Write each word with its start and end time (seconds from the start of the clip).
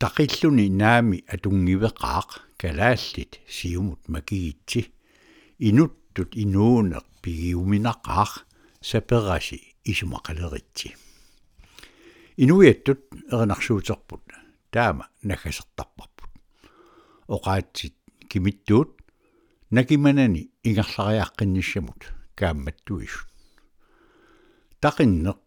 taqilluni 0.00 0.66
naami 0.80 1.18
atungiveqaaq 1.34 2.30
kalaallit 2.60 3.32
siumut 3.56 4.02
makiitsi 4.08 4.80
inuttut 5.68 6.30
inuuneq 6.44 7.06
pigiuminaqaaq 7.22 8.32
saperasi 8.90 9.58
isumaqaleritsi 9.92 10.88
inuiattut 12.44 13.02
erinarsuuterput 13.32 14.24
taama 14.72 15.04
nagasertarparput 15.28 16.32
oqaatsit 17.36 17.96
kimittuut 18.30 18.90
nakimanani 19.76 20.42
ingerlariaqqinnissamut 20.68 22.02
kaammattuisut 22.38 23.28
taqinneq 24.80 25.42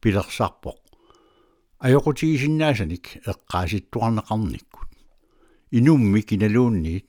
pilersarpoq 0.00 0.83
ajokutigisinnaasаник 1.84 3.06
эққааситтуарнеқарниккут 3.30 4.88
инумми 5.70 6.22
киналуунниит 6.22 7.06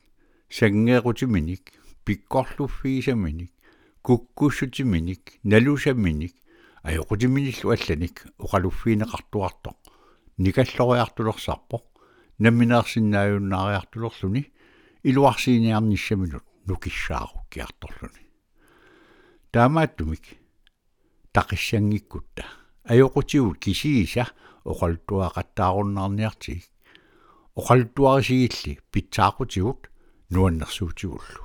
сангеерутиминик 0.49 1.71
пиккорлуффигисаминик 2.03 3.53
куккуссутиминик 4.01 5.39
налусаминик 5.43 6.35
ajokutiminillu 6.84 7.67
алланик 7.75 8.15
оқалуффиинеқартуартоқ 8.43 9.77
никаллориартулерсарпоқ 10.43 11.84
намминеерсиннааюннаариартулерлуни 12.43 14.43
илуарсииниарниссаминут 15.03 16.43
нукиссааруккиарторлуни. 16.67 18.23
Таамааттумик 19.51 20.26
тақиссангиккутта 21.31 22.43
ajokutigut 22.84 23.57
kisiisa 23.57 24.26
оқалтуақаттааруннаарниартиг 24.71 26.63
оқалтуарисигилли 27.59 28.73
питсаақутигут 28.91 29.81
нуаннерсуутигуллу 30.34 31.43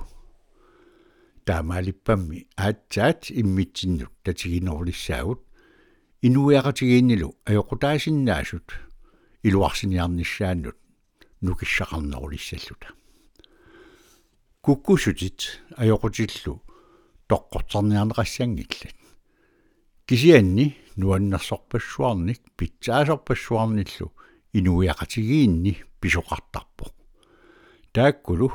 таамаалиппамми 1.45 2.39
аатсаат 2.65 3.21
иммитсиннут 3.41 4.13
татигинерлиссаагут 4.23 5.41
инуиақатигииннилу 6.27 7.29
ajоқутаасиннаасут 7.49 8.67
илуарсиниарниссааннут 9.47 10.77
нукиссақарнерулиссаллута 11.45 12.89
куккусутит 14.65 15.39
ajоқутиллу 15.81 16.61
тоққортерниарнеқассангиллат 17.29 19.00
кисианни 20.11 20.75
нуаннерсорпассуарник 20.97 22.41
питсаасорпассуарниллу 22.57 24.07
инуиақатигиинни 24.57 25.73
писоқартарпо 26.01 26.85
тааккулу 27.93 28.47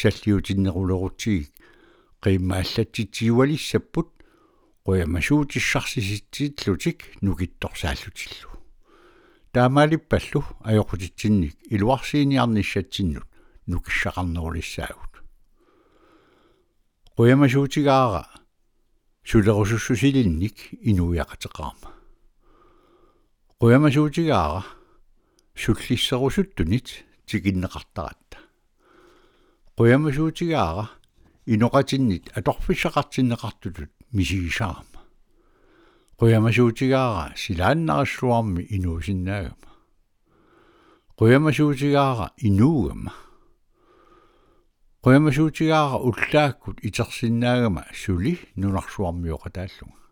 саллиутиннерулерутсигик 0.00 1.52
qimmaallatitsiualissapput 2.22 4.08
quyamassuutissarsissitllutik 4.86 6.98
nukittorsааллутиллу 7.24 8.50
таамаалиппаллу 9.54 10.40
ajоqutitsinник 10.70 11.54
илуарсииниарниссатсиннут 11.74 13.28
нукиссақарнерулиссаагут 13.70 15.14
quyamassuutigaara 17.16 18.24
сулерусуссусилинник 19.26 20.56
инуиақатеқарма 20.86 21.90
quyamassuutigaara 23.58 24.62
суллиссерусуттунит 25.56 27.04
тикиннеқартаратта 27.26 28.38
quyamassuutigaara 29.76 30.90
иноqatinnit 31.44 32.30
аторфиссақартиннеқартутут 32.38 33.90
мисигисаама 34.12 35.00
quyamassuutigaara 36.20 37.34
силааннарассуарми 37.34 38.62
инуусиннаагама 38.76 39.72
quyamassuutigaara 41.18 42.30
инуугама 42.46 43.12
quyamassuutigaara 45.06 45.96
уллааккут 46.08 46.76
итерсиннаагама 46.82 47.84
сули 47.94 48.34
нунарсуармиоқатааллунга 48.56 50.02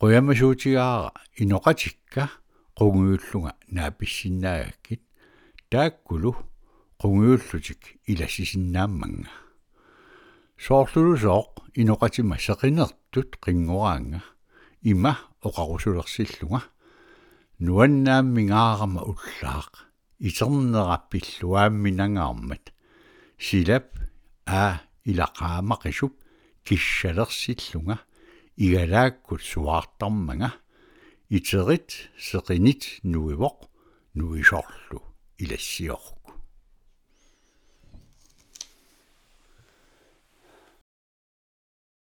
quyamassuutigaara 0.00 1.10
иноqatikka 1.42 2.22
qungiulluga 2.74 3.52
naapissиннаагаккит 3.76 5.02
тааккулу 5.70 6.32
qungiullutик 6.98 7.82
илассисиннаамманга 8.10 9.30
соорлулусооқ 10.58 11.78
иноqatiма 11.78 12.36
сеқинертут 12.46 13.30
қингораанга 13.44 14.20
има 14.82 15.12
оқарусулерсиллунга 15.46 16.60
нуаннааммигаарама 17.60 19.00
уллаақ 19.10 19.72
итернераппиллуаамминангаармат 20.18 22.73
силап 23.46 23.88
а 24.46 24.80
илақаамақисуп 25.10 26.12
киссалерсиллунга 26.66 27.96
игалааккут 28.56 29.42
суаартармага 29.42 30.50
итерит 31.28 31.90
сеқинит 32.18 32.82
нуивоқ 33.12 33.58
нуисорлу 34.14 35.00
илассиоқ 35.42 36.23